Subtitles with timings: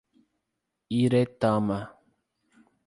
[1.01, 1.79] Iretama